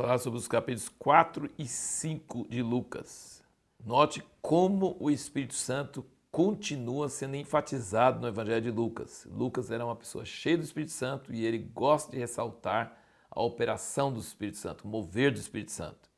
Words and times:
falar 0.00 0.16
sobre 0.16 0.38
os 0.38 0.48
capítulos 0.48 0.88
4 0.98 1.50
e 1.58 1.66
5 1.68 2.46
de 2.48 2.62
Lucas. 2.62 3.42
Note 3.84 4.24
como 4.40 4.96
o 4.98 5.10
Espírito 5.10 5.52
Santo 5.52 6.06
continua 6.30 7.10
sendo 7.10 7.36
enfatizado 7.36 8.18
no 8.18 8.26
Evangelho 8.26 8.62
de 8.62 8.70
Lucas. 8.70 9.28
Lucas 9.30 9.70
era 9.70 9.84
uma 9.84 9.94
pessoa 9.94 10.24
cheia 10.24 10.56
do 10.56 10.64
Espírito 10.64 10.92
Santo 10.92 11.34
e 11.34 11.44
ele 11.44 11.58
gosta 11.58 12.12
de 12.12 12.18
ressaltar 12.18 12.96
a 13.30 13.42
operação 13.42 14.10
do 14.10 14.20
Espírito 14.20 14.56
Santo, 14.56 14.84
o 14.84 14.88
mover 14.88 15.32
do 15.32 15.38
Espírito 15.38 15.72
Santo. 15.72 16.08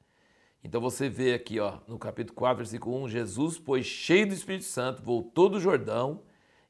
Então 0.62 0.80
você 0.80 1.08
vê 1.08 1.34
aqui, 1.34 1.58
ó, 1.58 1.78
no 1.88 1.98
capítulo 1.98 2.36
4, 2.36 2.58
versículo 2.58 3.02
1, 3.02 3.08
Jesus, 3.08 3.58
pois 3.58 3.84
cheio 3.84 4.28
do 4.28 4.32
Espírito 4.32 4.64
Santo, 4.64 5.02
voltou 5.02 5.48
do 5.48 5.58
Jordão 5.58 6.22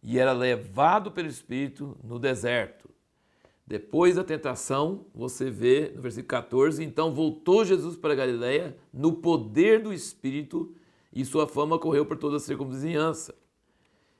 e 0.03 0.19
era 0.19 0.33
levado 0.33 1.13
pelo 1.13 1.29
Espírito 1.29 1.95
no 2.03 2.19
deserto. 2.19 2.89
Depois 3.73 4.17
da 4.17 4.23
tentação, 4.23 5.07
você 5.15 5.51
vê 5.51 5.93
no 5.97 6.03
versículo 6.03 6.29
14, 6.29 6.85
então 6.85 7.11
voltou 7.11 7.65
Jesus 7.65 7.97
para 7.97 8.15
Galiléia 8.15 8.77
no 8.93 9.15
poder 9.15 9.83
do 9.83 9.95
Espírito 9.95 10.75
e 11.11 11.25
sua 11.25 11.47
fama 11.47 11.79
correu 11.79 12.05
por 12.05 12.19
toda 12.19 12.37
a 12.37 12.39
circunvizinhança. 12.39 13.35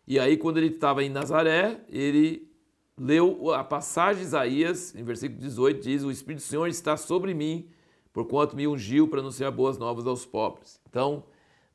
E 0.07 0.19
aí, 0.19 0.39
quando 0.39 0.57
ele 0.57 0.69
estava 0.69 1.05
em 1.05 1.11
Nazaré, 1.11 1.85
ele 1.91 2.51
leu 2.99 3.53
a 3.53 3.63
passagem 3.63 4.23
de 4.23 4.29
Isaías, 4.29 4.95
em 4.95 5.05
versículo 5.05 5.39
18, 5.39 5.83
diz: 5.83 6.03
O 6.03 6.11
Espírito 6.11 6.41
do 6.41 6.47
Senhor 6.47 6.67
está 6.69 6.97
sobre 6.97 7.35
mim, 7.35 7.69
porquanto 8.11 8.57
me 8.57 8.67
ungiu 8.67 9.07
para 9.07 9.21
anunciar 9.21 9.53
boas 9.53 9.77
novas 9.77 10.07
aos 10.07 10.25
pobres. 10.25 10.81
Então, 10.89 11.25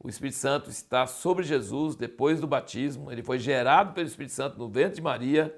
o 0.03 0.09
Espírito 0.09 0.37
Santo 0.37 0.71
está 0.71 1.05
sobre 1.05 1.43
Jesus 1.43 1.95
depois 1.95 2.41
do 2.41 2.47
batismo, 2.47 3.11
ele 3.11 3.21
foi 3.21 3.37
gerado 3.37 3.93
pelo 3.93 4.07
Espírito 4.07 4.33
Santo 4.33 4.57
no 4.57 4.67
ventre 4.67 4.95
de 4.95 5.01
Maria, 5.03 5.55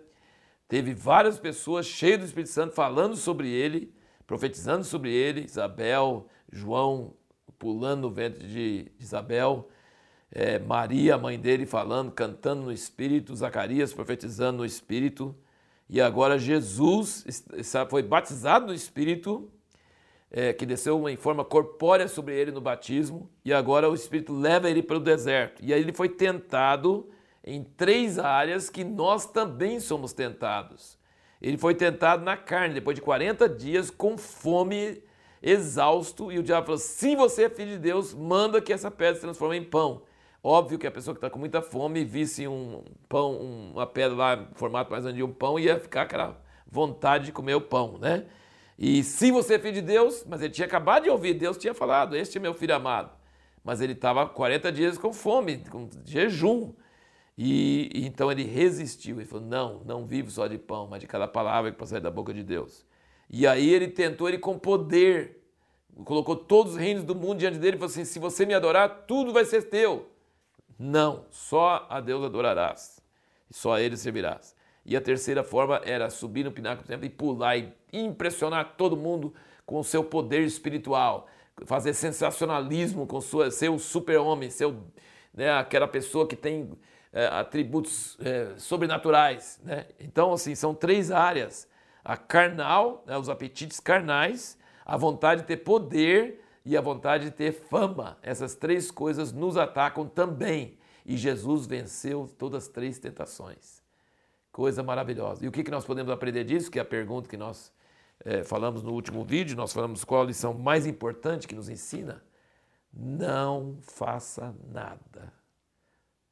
teve 0.70 0.94
várias 0.94 1.38
pessoas 1.38 1.86
cheias 1.86 2.20
do 2.20 2.26
Espírito 2.26 2.52
Santo 2.52 2.74
falando 2.74 3.18
sobre 3.18 3.50
ele, 3.50 3.92
profetizando 4.26 4.86
sobre 4.86 5.12
ele, 5.12 5.42
Isabel, 5.42 6.28
João 6.50 7.14
pulando 7.58 8.04
no 8.04 8.12
ventre 8.12 8.48
de 8.48 8.92
Isabel, 9.00 9.68
é, 10.32 10.60
Maria, 10.60 11.18
mãe 11.18 11.38
dele, 11.38 11.66
falando, 11.66 12.12
cantando 12.12 12.62
no 12.62 12.72
Espírito, 12.72 13.36
Zacarias 13.36 13.92
profetizando 13.92 14.60
no 14.60 14.66
Espírito, 14.66 15.36
e 15.90 16.00
agora 16.00 16.38
Jesus 16.38 17.26
foi 17.90 18.04
batizado 18.04 18.68
no 18.68 18.74
Espírito, 18.74 19.52
é, 20.32 20.54
que 20.54 20.68
desceu 20.68 21.10
em 21.10 21.18
forma 21.18 21.44
corpórea 21.44 22.08
sobre 22.08 22.40
ele 22.40 22.52
no 22.52 22.62
batismo, 22.62 23.28
e 23.44 23.52
agora 23.52 23.90
o 23.90 23.96
Espírito 23.96 24.32
leva 24.34 24.70
ele 24.70 24.84
para 24.84 24.98
o 24.98 25.00
deserto. 25.00 25.64
E 25.66 25.74
aí 25.74 25.82
ele 25.82 25.92
foi 25.92 26.08
tentado 26.08 27.10
em 27.44 27.64
três 27.64 28.20
áreas 28.20 28.70
que 28.70 28.84
nós 28.84 29.26
também 29.26 29.80
somos 29.80 30.14
tentados. 30.14 30.98
Ele 31.42 31.58
foi 31.58 31.74
tentado 31.74 32.24
na 32.24 32.36
carne, 32.36 32.74
depois 32.74 32.96
de 32.96 33.02
40 33.02 33.48
dias, 33.48 33.90
com 33.90 34.18
fome 34.18 35.02
exausto, 35.42 36.32
e 36.32 36.40
o 36.40 36.44
diabo 36.44 36.66
falou: 36.66 36.80
se 36.80 37.16
você 37.16 37.46
é 37.46 37.50
filho 37.50 37.72
de 37.72 37.80
Deus, 37.80 38.14
manda 38.14 38.62
que 38.62 38.74
essa 38.74 38.92
pedra 38.92 39.16
se 39.16 39.22
transforme 39.22 39.58
em 39.58 39.64
pão. 39.64 40.04
Óbvio 40.44 40.80
que 40.80 40.88
a 40.88 40.92
pessoa 40.92 41.14
que 41.14 41.18
está 41.18 41.30
com 41.30 41.40
muita 41.40 41.62
fome 41.62 42.04
visse 42.06 42.48
um 42.48 42.84
pão, 43.10 43.36
uma 43.74 43.86
pedra 43.86 44.16
lá, 44.16 44.50
formato 44.54 44.92
mais 44.92 45.04
de 45.14 45.24
um 45.24 45.34
pão, 45.34 45.60
ia 45.60 45.80
ficar 45.80 46.04
aquela 46.04 46.42
vontade 46.66 47.26
de 47.26 47.32
comer 47.32 47.56
o 47.56 47.62
pão, 47.62 47.98
né? 47.98 48.26
E 48.78 49.04
se 49.04 49.32
você 49.32 49.56
é 49.56 49.60
filho 49.60 49.74
de 49.74 49.82
Deus, 49.82 50.24
mas 50.26 50.42
ele 50.42 50.54
tinha 50.54 50.66
acabado 50.66 51.04
de 51.04 51.10
ouvir, 51.10 51.34
Deus 51.34 51.58
tinha 51.58 51.74
falado, 51.74 52.16
este 52.16 52.38
é 52.38 52.42
meu 52.42 52.54
filho 52.54 52.74
amado. 52.74 53.12
Mas 53.62 53.82
ele 53.82 53.92
estava 53.92 54.26
40 54.26 54.72
dias 54.72 54.98
com 54.98 55.12
fome, 55.12 55.58
com 55.70 55.90
jejum. 56.06 56.74
E, 57.42 57.90
e, 57.96 58.06
então 58.06 58.30
ele 58.30 58.44
resistiu, 58.44 59.16
ele 59.16 59.26
falou, 59.26 59.48
não, 59.48 59.82
não 59.86 60.06
vivo 60.06 60.30
só 60.30 60.46
de 60.46 60.58
pão, 60.58 60.90
mas 60.90 61.00
de 61.00 61.08
cada 61.08 61.26
palavra 61.26 61.72
que 61.72 61.78
procede 61.78 62.02
da 62.02 62.12
boca 62.12 62.34
de 62.34 62.44
Deus. 62.44 62.86
E 63.30 63.48
aí 63.48 63.74
ele 63.74 63.88
tentou 63.88 64.28
ele 64.28 64.38
com 64.38 64.60
poder, 64.60 65.42
colocou 66.04 66.36
todos 66.36 66.74
os 66.74 66.78
reinos 66.78 67.06
do 67.06 67.16
mundo 67.16 67.40
diante 67.40 67.58
dele 67.58 67.78
e 67.78 67.80
falou 67.80 67.90
assim: 67.90 68.04
se 68.04 68.20
você 68.20 68.46
me 68.46 68.54
adorar, 68.54 69.06
tudo 69.08 69.32
vai 69.32 69.46
ser 69.46 69.62
teu. 69.70 70.10
Não, 70.78 71.24
só 71.32 71.88
a 71.90 72.02
Deus 72.02 72.26
adorarás, 72.26 73.02
e 73.50 73.54
só 73.54 73.76
a 73.76 73.82
Ele 73.82 73.96
servirás. 73.96 74.54
E 74.86 74.98
a 74.98 75.02
terceira 75.02 75.42
forma 75.42 75.82
era 75.86 76.10
subir 76.10 76.44
no 76.44 76.52
pináculo 76.52 76.84
do 76.84 76.90
templo 76.90 77.06
e 77.06 77.10
pular 77.10 77.58
e 77.58 77.72
impressionar 77.94 78.76
todo 78.76 78.98
mundo 78.98 79.34
com 79.66 79.80
o 79.80 79.84
seu 79.84 80.04
poder 80.04 80.42
espiritual, 80.42 81.26
fazer 81.66 81.94
sensacionalismo 81.94 83.08
com 83.08 83.22
sua, 83.22 83.50
ser 83.50 83.70
o 83.70 83.80
super-homem, 83.80 84.50
ser 84.50 84.74
né, 85.34 85.54
aquela 85.54 85.88
pessoa 85.88 86.28
que 86.28 86.36
tem 86.36 86.70
é, 87.12 87.26
atributos 87.28 88.18
é, 88.22 88.54
sobrenaturais. 88.58 89.60
Né? 89.64 89.86
Então, 90.00 90.34
assim, 90.34 90.56
são 90.56 90.74
três 90.74 91.12
áreas 91.12 91.68
a 92.04 92.18
carnal, 92.18 93.04
né, 93.06 93.18
os 93.18 93.30
apetites 93.30 93.80
carnais, 93.80 94.58
a 94.86 94.98
vontade 94.98 95.42
de 95.42 95.48
ter 95.48 95.58
poder 95.58 96.44
e 96.66 96.76
a 96.76 96.82
vontade 96.82 97.26
de 97.26 97.32
ter 97.32 97.52
fama. 97.52 98.18
Essas 98.22 98.56
três 98.56 98.90
coisas 98.90 99.32
nos 99.32 99.58
atacam 99.58 100.08
também. 100.08 100.78
E 101.06 101.18
Jesus 101.18 101.66
venceu 101.66 102.30
todas 102.38 102.64
as 102.64 102.70
três 102.70 103.00
tentações. 103.00 103.82
Coisa 104.52 104.82
maravilhosa. 104.82 105.46
E 105.46 105.48
o 105.48 105.52
que, 105.52 105.64
que 105.64 105.72
nós 105.72 105.86
podemos 105.86 106.12
aprender 106.12 106.44
disso? 106.44 106.72
Que 106.72 106.80
é 106.80 106.82
a 106.82 106.86
pergunta 106.86 107.30
que 107.30 107.38
nós 107.38 107.72
é, 108.26 108.44
falamos 108.44 108.82
no 108.82 108.92
último 108.92 109.24
vídeo, 109.24 109.56
nós 109.56 109.72
falamos 109.72 110.04
qual 110.04 110.24
a 110.24 110.26
lição 110.26 110.54
mais 110.54 110.86
importante 110.86 111.48
que 111.48 111.56
nos 111.56 111.70
ensina. 111.70 112.24
Não 112.92 113.78
faça 113.82 114.56
nada 114.68 115.39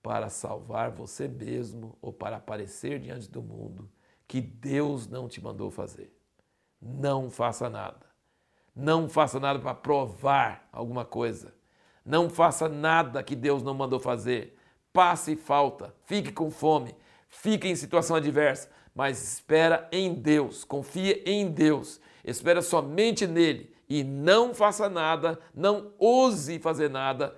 para 0.01 0.29
salvar 0.29 0.91
você 0.91 1.27
mesmo 1.27 1.97
ou 2.01 2.13
para 2.13 2.37
aparecer 2.37 2.99
diante 2.99 3.29
do 3.29 3.41
mundo 3.41 3.89
que 4.27 4.41
Deus 4.41 5.07
não 5.07 5.27
te 5.27 5.41
mandou 5.41 5.71
fazer. 5.71 6.13
Não 6.81 7.29
faça 7.29 7.69
nada. 7.69 8.05
Não 8.75 9.09
faça 9.09 9.39
nada 9.39 9.59
para 9.59 9.73
provar 9.73 10.67
alguma 10.71 11.05
coisa. 11.05 11.53
Não 12.05 12.29
faça 12.29 12.69
nada 12.69 13.23
que 13.23 13.35
Deus 13.35 13.63
não 13.63 13.73
mandou 13.73 13.99
fazer. 13.99 14.57
Passe 14.93 15.35
falta, 15.35 15.93
fique 16.05 16.31
com 16.31 16.49
fome, 16.49 16.95
fique 17.27 17.67
em 17.67 17.75
situação 17.75 18.15
adversa, 18.15 18.69
mas 18.95 19.21
espera 19.21 19.87
em 19.91 20.13
Deus, 20.13 20.63
confia 20.63 21.21
em 21.29 21.51
Deus, 21.51 22.01
espera 22.23 22.61
somente 22.61 23.27
nele 23.27 23.75
e 23.87 24.03
não 24.03 24.55
faça 24.55 24.89
nada, 24.89 25.39
não 25.53 25.93
ouse 25.99 26.57
fazer 26.59 26.89
nada 26.89 27.35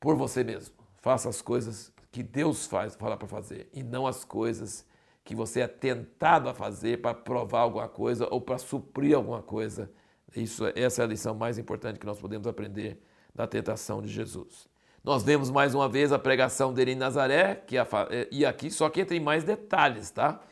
por 0.00 0.16
você 0.16 0.42
mesmo. 0.42 0.77
Faça 1.08 1.30
as 1.30 1.40
coisas 1.40 1.90
que 2.12 2.22
Deus 2.22 2.66
faz, 2.66 2.94
fala 2.94 3.16
para 3.16 3.26
fazer 3.26 3.66
e 3.72 3.82
não 3.82 4.06
as 4.06 4.26
coisas 4.26 4.84
que 5.24 5.34
você 5.34 5.62
é 5.62 5.66
tentado 5.66 6.50
a 6.50 6.52
fazer 6.52 7.00
para 7.00 7.14
provar 7.14 7.60
alguma 7.60 7.88
coisa 7.88 8.28
ou 8.30 8.42
para 8.42 8.58
suprir 8.58 9.16
alguma 9.16 9.40
coisa. 9.40 9.90
Isso, 10.36 10.66
essa 10.76 11.00
é 11.00 11.04
a 11.06 11.08
lição 11.08 11.34
mais 11.34 11.56
importante 11.56 11.98
que 11.98 12.04
nós 12.04 12.18
podemos 12.18 12.46
aprender 12.46 13.02
da 13.34 13.46
tentação 13.46 14.02
de 14.02 14.08
Jesus. 14.08 14.68
Nós 15.02 15.22
vemos 15.22 15.50
mais 15.50 15.74
uma 15.74 15.88
vez 15.88 16.12
a 16.12 16.18
pregação 16.18 16.74
dele 16.74 16.92
em 16.92 16.96
Nazaré, 16.96 17.54
que 17.54 17.78
a, 17.78 17.86
é, 18.10 18.28
e 18.30 18.44
aqui 18.44 18.70
só 18.70 18.90
que 18.90 19.00
entra 19.00 19.16
em 19.16 19.20
mais 19.20 19.44
detalhes, 19.44 20.10
tá? 20.10 20.42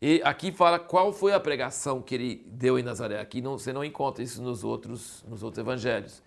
E 0.00 0.20
aqui 0.24 0.50
fala 0.50 0.80
qual 0.80 1.12
foi 1.12 1.32
a 1.32 1.38
pregação 1.38 2.02
que 2.02 2.16
ele 2.16 2.44
deu 2.48 2.76
em 2.76 2.82
Nazaré. 2.82 3.20
Aqui 3.20 3.40
não, 3.40 3.56
você 3.56 3.72
não 3.72 3.84
encontra 3.84 4.24
isso 4.24 4.42
nos 4.42 4.64
outros, 4.64 5.24
nos 5.28 5.44
outros 5.44 5.60
evangelhos. 5.60 6.24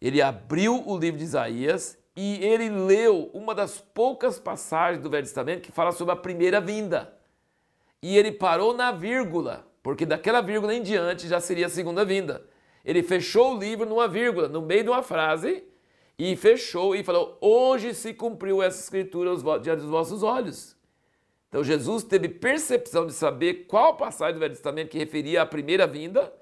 Ele 0.00 0.22
abriu 0.22 0.80
o 0.88 0.96
livro 0.96 1.18
de 1.18 1.24
Isaías 1.24 1.98
e 2.16 2.42
ele 2.42 2.70
leu 2.70 3.30
uma 3.34 3.54
das 3.54 3.78
poucas 3.78 4.38
passagens 4.38 5.02
do 5.02 5.10
Velho 5.10 5.24
Testamento 5.24 5.62
que 5.62 5.70
fala 5.70 5.92
sobre 5.92 6.14
a 6.14 6.16
primeira 6.16 6.60
vinda 6.60 7.16
e 8.02 8.16
ele 8.16 8.30
parou 8.30 8.74
na 8.74 8.92
vírgula, 8.92 9.66
porque 9.82 10.06
daquela 10.06 10.40
vírgula 10.40 10.74
em 10.74 10.82
diante 10.82 11.28
já 11.28 11.40
seria 11.40 11.66
a 11.66 11.68
segunda 11.68 12.04
vinda. 12.04 12.44
Ele 12.84 13.02
fechou 13.02 13.54
o 13.54 13.58
livro 13.58 13.84
numa 13.84 14.06
vírgula, 14.06 14.48
no 14.48 14.62
meio 14.62 14.84
de 14.84 14.90
uma 14.90 15.02
frase, 15.02 15.64
e 16.18 16.36
fechou 16.36 16.94
e 16.94 17.02
falou: 17.02 17.36
Hoje 17.40 17.92
se 17.94 18.14
cumpriu 18.14 18.62
essa 18.62 18.80
escritura 18.80 19.30
diante 19.58 19.80
dos 19.80 19.90
vossos 19.90 20.22
olhos. 20.22 20.76
Então 21.48 21.64
Jesus 21.64 22.04
teve 22.04 22.28
percepção 22.28 23.06
de 23.06 23.12
saber 23.12 23.66
qual 23.66 23.96
passagem 23.96 24.34
do 24.34 24.40
Velho 24.40 24.54
Testamento 24.54 24.90
que 24.90 24.98
referia 24.98 25.42
à 25.42 25.46
primeira 25.46 25.86
vinda 25.86 26.32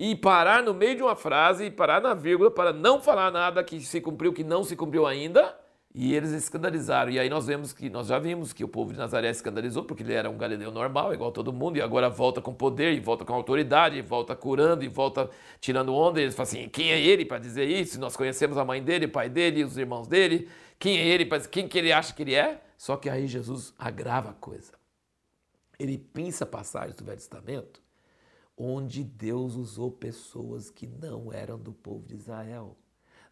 e 0.00 0.16
parar 0.16 0.62
no 0.62 0.72
meio 0.72 0.96
de 0.96 1.02
uma 1.02 1.14
frase 1.14 1.66
e 1.66 1.70
parar 1.70 2.00
na 2.00 2.14
vírgula 2.14 2.50
para 2.50 2.72
não 2.72 3.02
falar 3.02 3.30
nada 3.30 3.62
que 3.62 3.78
se 3.82 4.00
cumpriu, 4.00 4.32
que 4.32 4.42
não 4.42 4.64
se 4.64 4.74
cumpriu 4.74 5.06
ainda 5.06 5.54
e 5.94 6.14
eles 6.14 6.30
escandalizaram. 6.30 7.10
E 7.10 7.18
aí 7.18 7.28
nós 7.28 7.46
vemos 7.46 7.74
que 7.74 7.90
nós 7.90 8.06
já 8.06 8.18
vimos 8.18 8.54
que 8.54 8.64
o 8.64 8.68
povo 8.68 8.94
de 8.94 8.98
Nazaré 8.98 9.28
escandalizou 9.28 9.84
porque 9.84 10.02
ele 10.02 10.14
era 10.14 10.30
um 10.30 10.38
galileu 10.38 10.72
normal, 10.72 11.12
igual 11.12 11.30
todo 11.30 11.52
mundo, 11.52 11.76
e 11.76 11.82
agora 11.82 12.08
volta 12.08 12.40
com 12.40 12.54
poder, 12.54 12.94
e 12.94 13.00
volta 13.00 13.26
com 13.26 13.34
autoridade, 13.34 13.98
e 13.98 14.00
volta 14.00 14.34
curando, 14.34 14.82
e 14.82 14.88
volta 14.88 15.28
tirando 15.60 15.94
onda. 15.94 16.18
E 16.18 16.22
eles 16.22 16.34
falam 16.34 16.50
assim: 16.50 16.66
quem 16.70 16.92
é 16.92 16.98
ele 16.98 17.26
para 17.26 17.38
dizer 17.38 17.68
isso? 17.68 18.00
Nós 18.00 18.16
conhecemos 18.16 18.56
a 18.56 18.64
mãe 18.64 18.82
dele, 18.82 19.04
o 19.04 19.10
pai 19.10 19.28
dele, 19.28 19.64
os 19.64 19.76
irmãos 19.76 20.06
dele. 20.06 20.48
Quem 20.78 20.96
é 20.96 21.06
ele? 21.06 21.26
para 21.26 21.40
Quem 21.40 21.68
que 21.68 21.76
ele 21.76 21.92
acha 21.92 22.14
que 22.14 22.22
ele 22.22 22.34
é? 22.34 22.62
Só 22.78 22.96
que 22.96 23.10
aí 23.10 23.26
Jesus 23.26 23.74
agrava 23.78 24.30
a 24.30 24.34
coisa. 24.34 24.72
Ele 25.78 25.98
pensa 25.98 26.46
passagens 26.46 26.96
do 26.96 27.04
Velho 27.04 27.18
Testamento 27.18 27.82
onde 28.62 29.02
Deus 29.02 29.54
usou 29.54 29.90
pessoas 29.90 30.68
que 30.68 30.86
não 30.86 31.32
eram 31.32 31.58
do 31.58 31.72
povo 31.72 32.06
de 32.06 32.14
Israel. 32.14 32.76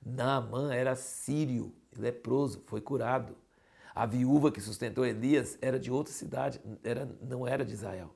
Naamã 0.04 0.72
era 0.72 0.96
sírio, 0.96 1.75
leproso, 1.94 2.62
foi 2.66 2.80
curado. 2.80 3.36
A 3.94 4.06
viúva 4.06 4.50
que 4.50 4.58
sustentou 4.58 5.04
Elias 5.04 5.58
era 5.60 5.78
de 5.78 5.90
outra 5.90 6.14
cidade, 6.14 6.58
era, 6.82 7.06
não 7.20 7.46
era 7.46 7.62
de 7.62 7.75
Israel. 7.75 8.14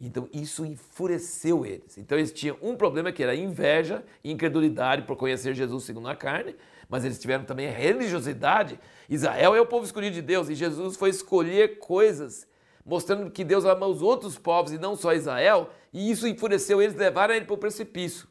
Então 0.00 0.26
isso 0.32 0.64
enfureceu 0.64 1.66
eles. 1.66 1.98
Então 1.98 2.16
eles 2.16 2.32
tinham 2.32 2.56
um 2.62 2.74
problema 2.76 3.12
que 3.12 3.22
era 3.22 3.34
inveja 3.34 4.02
incredulidade 4.24 5.02
por 5.02 5.16
conhecer 5.16 5.54
Jesus 5.54 5.84
segundo 5.84 6.08
a 6.08 6.16
carne, 6.16 6.56
mas 6.88 7.04
eles 7.04 7.18
tiveram 7.18 7.44
também 7.44 7.68
religiosidade. 7.68 8.80
Israel 9.06 9.54
é 9.54 9.60
o 9.60 9.66
povo 9.66 9.84
escolhido 9.84 10.14
de 10.14 10.22
Deus 10.22 10.48
e 10.48 10.54
Jesus 10.54 10.96
foi 10.96 11.10
escolher 11.10 11.78
coisas 11.78 12.46
mostrando 12.88 13.30
que 13.30 13.44
Deus 13.44 13.66
ama 13.66 13.86
os 13.86 14.00
outros 14.00 14.38
povos 14.38 14.72
e 14.72 14.78
não 14.78 14.96
só 14.96 15.12
Israel, 15.12 15.68
e 15.92 16.10
isso 16.10 16.26
enfureceu 16.26 16.80
eles, 16.80 16.96
levaram 16.96 17.34
ele 17.34 17.44
para 17.44 17.54
o 17.54 17.58
precipício. 17.58 18.26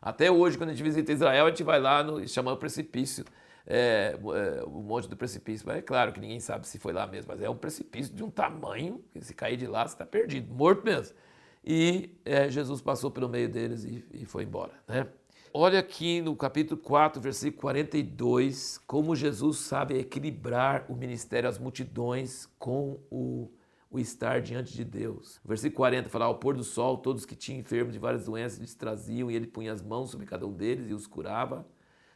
Até 0.00 0.30
hoje, 0.30 0.58
quando 0.58 0.70
a 0.70 0.72
gente 0.72 0.82
visita 0.82 1.12
Israel, 1.12 1.46
a 1.46 1.48
gente 1.48 1.62
vai 1.62 1.80
lá 1.80 2.02
no 2.02 2.26
chamado 2.28 2.58
precipício, 2.58 3.24
é, 3.66 4.14
é, 4.14 4.64
o 4.64 4.82
monte 4.82 5.08
do 5.08 5.16
precipício. 5.16 5.66
Mas 5.66 5.78
é 5.78 5.82
claro 5.82 6.12
que 6.12 6.20
ninguém 6.20 6.40
sabe 6.40 6.68
se 6.68 6.78
foi 6.78 6.92
lá 6.92 7.06
mesmo, 7.06 7.32
mas 7.32 7.40
é 7.40 7.48
um 7.48 7.56
precipício 7.56 8.14
de 8.14 8.22
um 8.22 8.28
tamanho 8.28 9.02
que 9.12 9.20
se 9.24 9.32
cair 9.32 9.56
de 9.56 9.66
lá, 9.66 9.86
você 9.86 9.94
está 9.94 10.04
perdido, 10.04 10.52
morto 10.52 10.84
mesmo. 10.84 11.16
E 11.64 12.10
é, 12.24 12.50
Jesus 12.50 12.82
passou 12.82 13.10
pelo 13.10 13.28
meio 13.28 13.48
deles 13.48 13.84
e, 13.84 14.04
e 14.12 14.26
foi 14.26 14.42
embora. 14.42 14.72
Né? 14.86 15.06
Olha 15.54 15.78
aqui 15.78 16.20
no 16.20 16.36
capítulo 16.36 16.78
4, 16.80 17.20
versículo 17.20 17.62
42, 17.62 18.78
como 18.86 19.16
Jesus 19.16 19.58
sabe 19.58 19.98
equilibrar 19.98 20.84
o 20.88 20.94
ministério 20.94 21.48
às 21.48 21.58
multidões 21.58 22.48
com 22.58 22.98
o 23.10 23.48
o 23.92 23.98
estar 23.98 24.40
diante 24.40 24.72
de 24.72 24.84
Deus. 24.84 25.38
Versículo 25.44 25.76
40 25.76 26.08
fala: 26.08 26.24
Ao 26.24 26.38
pôr 26.38 26.56
do 26.56 26.64
sol, 26.64 26.96
todos 26.96 27.26
que 27.26 27.36
tinham 27.36 27.60
enfermos 27.60 27.92
de 27.92 27.98
várias 27.98 28.24
doenças 28.24 28.58
lhes 28.58 28.74
traziam, 28.74 29.30
e 29.30 29.36
ele 29.36 29.46
punha 29.46 29.72
as 29.72 29.82
mãos 29.82 30.10
sobre 30.10 30.26
cada 30.26 30.46
um 30.46 30.52
deles 30.52 30.90
e 30.90 30.94
os 30.94 31.06
curava. 31.06 31.66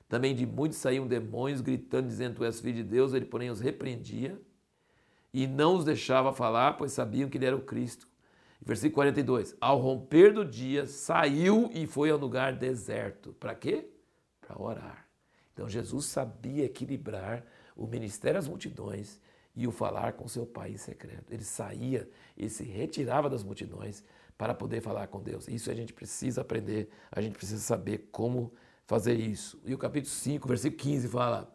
Também 0.08 0.34
de 0.34 0.46
muitos 0.46 0.78
saíam 0.78 1.06
demônios, 1.06 1.60
gritando, 1.60 2.08
dizendo: 2.08 2.36
Tu 2.36 2.44
és 2.44 2.60
filho 2.60 2.76
de 2.76 2.82
Deus. 2.82 3.12
Ele, 3.12 3.26
porém, 3.26 3.50
os 3.50 3.60
repreendia 3.60 4.40
e 5.32 5.46
não 5.46 5.76
os 5.76 5.84
deixava 5.84 6.32
falar, 6.32 6.78
pois 6.78 6.92
sabiam 6.92 7.28
que 7.28 7.36
ele 7.36 7.44
era 7.44 7.56
o 7.56 7.60
Cristo. 7.60 8.08
Versículo 8.62 8.94
42: 8.94 9.54
Ao 9.60 9.78
romper 9.78 10.32
do 10.32 10.44
dia, 10.44 10.86
saiu 10.86 11.70
e 11.74 11.86
foi 11.86 12.10
ao 12.10 12.18
lugar 12.18 12.54
deserto. 12.54 13.34
Para 13.34 13.54
quê? 13.54 13.90
Para 14.40 14.60
orar. 14.60 15.06
Então 15.52 15.68
Jesus 15.68 16.06
sabia 16.06 16.64
equilibrar 16.64 17.44
o 17.76 17.86
ministério 17.86 18.38
às 18.38 18.48
multidões 18.48 19.20
e 19.56 19.66
o 19.66 19.72
falar 19.72 20.12
com 20.12 20.28
seu 20.28 20.44
pai 20.44 20.72
em 20.72 20.76
secreto. 20.76 21.32
Ele 21.32 21.42
saía 21.42 22.08
e 22.36 22.48
se 22.48 22.62
retirava 22.62 23.30
das 23.30 23.42
multidões 23.42 24.04
para 24.36 24.54
poder 24.54 24.82
falar 24.82 25.06
com 25.06 25.22
Deus. 25.22 25.48
Isso 25.48 25.70
a 25.70 25.74
gente 25.74 25.94
precisa 25.94 26.42
aprender, 26.42 26.90
a 27.10 27.20
gente 27.22 27.36
precisa 27.36 27.60
saber 27.60 28.08
como 28.12 28.52
fazer 28.86 29.18
isso. 29.18 29.58
E 29.64 29.74
o 29.74 29.78
capítulo 29.78 30.12
5, 30.12 30.46
versículo 30.46 30.78
15 30.78 31.08
fala: 31.08 31.50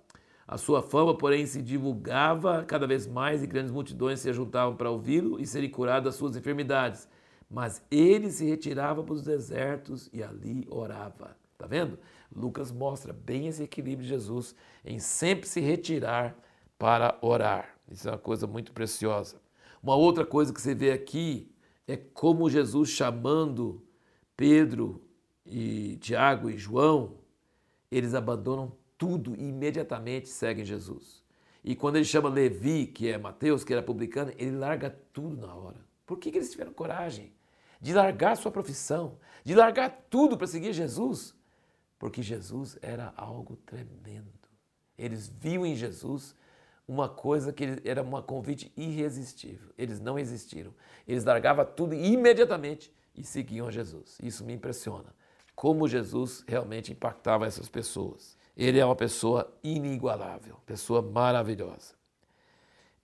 A 0.48 0.58
sua 0.58 0.82
fama, 0.82 1.16
porém, 1.16 1.46
se 1.46 1.62
divulgava 1.62 2.64
cada 2.66 2.88
vez 2.88 3.06
mais 3.06 3.44
e 3.44 3.48
grandes 3.48 3.72
multidões 3.72 4.20
se 4.20 4.34
juntavam 4.34 4.76
para 4.76 4.90
ouvi-lo 4.90 5.40
e 5.40 5.46
serem 5.46 5.70
curados 5.70 6.06
das 6.06 6.16
suas 6.16 6.36
enfermidades. 6.36 7.08
Mas 7.50 7.86
ele 7.92 8.32
se 8.32 8.46
retirava 8.46 9.04
para 9.04 9.14
os 9.14 9.22
desertos 9.22 10.10
e 10.12 10.24
ali 10.24 10.66
orava. 10.70 11.36
Tá 11.58 11.68
vendo? 11.68 12.00
Lucas 12.36 12.72
mostra 12.72 13.14
bem 13.14 13.48
esse 13.48 13.62
equilíbrio 13.62 14.04
de 14.04 14.10
Jesus 14.10 14.56
em 14.84 14.98
sempre 14.98 15.48
se 15.48 15.60
retirar 15.60 16.36
para 16.80 17.18
orar. 17.22 17.71
Isso 17.92 18.08
é 18.08 18.12
uma 18.12 18.18
coisa 18.18 18.48
muito 18.48 18.72
preciosa. 18.72 19.42
Uma 19.84 19.96
outra 19.96 20.26
coisa 20.26 20.54
que 20.54 20.62
você 20.62 20.74
vê 20.74 20.92
aqui 20.92 21.52
é 21.88 21.98
como 21.98 22.50
Jesus 22.50 22.90
chamando 22.90 23.84
Pedro 24.38 25.04
e 25.46 25.98
Tiago 25.98 26.50
e 26.50 26.58
João, 26.58 27.18
eles 27.92 28.14
abandonam 28.14 28.72
tudo 28.98 29.36
e 29.36 29.50
imediatamente 29.50 30.30
seguem 30.30 30.64
Jesus. 30.64 31.22
E 31.64 31.76
quando 31.76 31.98
ele 31.98 32.06
chama 32.06 32.30
Levi, 32.30 32.88
que 32.88 33.08
é 33.10 33.18
Mateus, 33.18 33.64
que 33.64 33.74
era 33.74 33.84
publicano, 33.84 34.32
ele 34.38 34.56
larga 34.56 34.90
tudo 35.12 35.46
na 35.46 35.54
hora. 35.54 35.80
Por 36.06 36.18
que, 36.18 36.32
que 36.32 36.38
eles 36.38 36.52
tiveram 36.52 36.74
coragem 36.74 37.34
de 37.80 37.94
largar 37.94 38.38
sua 38.38 38.52
profissão, 38.52 39.18
de 39.44 39.54
largar 39.54 40.06
tudo 40.10 40.38
para 40.38 40.48
seguir 40.48 40.74
Jesus? 40.74 41.36
Porque 42.00 42.22
Jesus 42.22 42.78
era 42.82 43.14
algo 43.18 43.56
tremendo. 43.58 44.32
Eles 44.98 45.28
viam 45.28 45.66
em 45.66 45.76
Jesus 45.76 46.36
uma 46.88 47.08
coisa 47.08 47.54
que 47.54 47.82
era 47.86 48.02
um 48.02 48.22
convite 48.22 48.72
irresistível. 48.76 49.70
Eles 49.78 50.00
não 50.00 50.20
existiram. 50.20 50.74
Eles 51.08 51.24
largavam 51.24 51.66
tudo 51.66 51.94
imediatamente 51.94 52.94
e 53.16 53.24
seguiam 53.24 53.72
Jesus. 53.72 54.18
Isso 54.22 54.44
me 54.44 54.54
impressiona. 54.54 55.14
Como 55.56 55.88
Jesus 55.88 56.44
realmente 56.48 56.92
impactava 56.92 57.46
essas 57.46 57.70
pessoas. 57.70 58.38
Ele 58.56 58.80
é 58.80 58.86
uma 58.86 58.96
pessoa 58.96 59.52
inigualável, 59.64 60.58
pessoa 60.66 61.02
maravilhosa. 61.02 62.02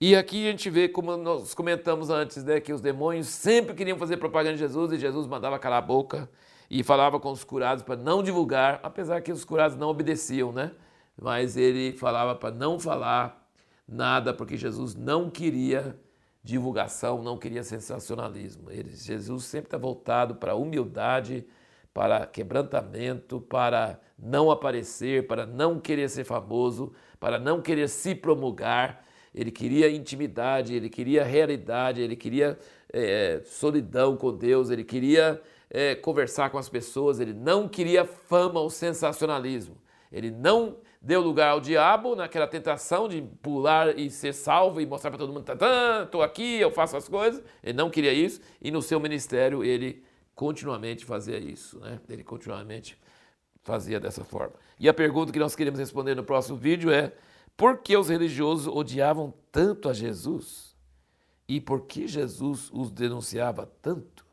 E 0.00 0.14
aqui 0.14 0.46
a 0.46 0.50
gente 0.52 0.70
vê, 0.70 0.88
como 0.88 1.16
nós 1.16 1.54
comentamos 1.54 2.08
antes, 2.08 2.44
né, 2.44 2.60
que 2.60 2.72
os 2.72 2.80
demônios 2.80 3.26
sempre 3.26 3.74
queriam 3.74 3.98
fazer 3.98 4.16
propaganda 4.16 4.54
de 4.54 4.60
Jesus 4.60 4.92
e 4.92 4.98
Jesus 4.98 5.26
mandava 5.26 5.58
calar 5.58 5.78
a 5.78 5.86
boca 5.86 6.30
e 6.70 6.84
falava 6.84 7.18
com 7.18 7.32
os 7.32 7.42
curados 7.42 7.82
para 7.82 7.96
não 7.96 8.22
divulgar, 8.22 8.78
apesar 8.82 9.20
que 9.22 9.32
os 9.32 9.44
curados 9.44 9.76
não 9.76 9.88
obedeciam, 9.88 10.52
né? 10.52 10.72
Mas 11.20 11.56
ele 11.56 11.96
falava 11.96 12.34
para 12.36 12.54
não 12.54 12.78
falar, 12.78 13.37
nada, 13.88 14.34
porque 14.34 14.56
Jesus 14.56 14.94
não 14.94 15.30
queria 15.30 15.98
divulgação, 16.42 17.22
não 17.22 17.36
queria 17.38 17.62
sensacionalismo. 17.62 18.70
Ele, 18.70 18.90
Jesus 18.94 19.44
sempre 19.44 19.68
está 19.68 19.78
voltado 19.78 20.34
para 20.34 20.54
humildade, 20.54 21.46
para 21.92 22.26
quebrantamento, 22.26 23.40
para 23.40 23.98
não 24.18 24.50
aparecer, 24.50 25.26
para 25.26 25.46
não 25.46 25.80
querer 25.80 26.08
ser 26.08 26.24
famoso, 26.24 26.92
para 27.18 27.38
não 27.38 27.60
querer 27.60 27.88
se 27.88 28.14
promulgar. 28.14 29.04
Ele 29.34 29.50
queria 29.50 29.90
intimidade, 29.90 30.74
ele 30.74 30.88
queria 30.88 31.24
realidade, 31.24 32.00
ele 32.00 32.16
queria 32.16 32.58
é, 32.92 33.42
solidão 33.44 34.16
com 34.16 34.34
Deus, 34.36 34.70
ele 34.70 34.84
queria 34.84 35.40
é, 35.70 35.94
conversar 35.94 36.50
com 36.50 36.58
as 36.58 36.68
pessoas, 36.68 37.20
ele 37.20 37.32
não 37.32 37.68
queria 37.68 38.04
fama 38.04 38.60
ou 38.60 38.70
sensacionalismo. 38.70 39.76
Ele 40.10 40.30
não 40.30 40.78
deu 41.00 41.20
lugar 41.20 41.50
ao 41.50 41.60
diabo 41.60 42.14
naquela 42.16 42.46
tentação 42.46 43.08
de 43.08 43.22
pular 43.42 43.98
e 43.98 44.10
ser 44.10 44.32
salvo 44.32 44.80
e 44.80 44.86
mostrar 44.86 45.10
para 45.10 45.18
todo 45.18 45.32
mundo: 45.32 45.46
estou 46.04 46.22
aqui, 46.22 46.58
eu 46.58 46.70
faço 46.70 46.96
as 46.96 47.08
coisas. 47.08 47.42
Ele 47.62 47.76
não 47.76 47.90
queria 47.90 48.12
isso 48.12 48.40
e 48.60 48.70
no 48.70 48.82
seu 48.82 48.98
ministério 48.98 49.62
ele 49.62 50.02
continuamente 50.34 51.04
fazia 51.04 51.38
isso, 51.38 51.78
né? 51.80 52.00
Ele 52.08 52.24
continuamente 52.24 52.98
fazia 53.62 54.00
dessa 54.00 54.24
forma. 54.24 54.54
E 54.80 54.88
a 54.88 54.94
pergunta 54.94 55.32
que 55.32 55.38
nós 55.38 55.54
queremos 55.54 55.78
responder 55.78 56.14
no 56.14 56.24
próximo 56.24 56.56
vídeo 56.56 56.90
é: 56.90 57.12
por 57.56 57.78
que 57.78 57.96
os 57.96 58.08
religiosos 58.08 58.66
odiavam 58.66 59.34
tanto 59.50 59.88
a 59.88 59.92
Jesus? 59.92 60.76
E 61.48 61.60
por 61.60 61.86
que 61.86 62.06
Jesus 62.06 62.70
os 62.72 62.90
denunciava 62.90 63.70
tanto? 63.82 64.24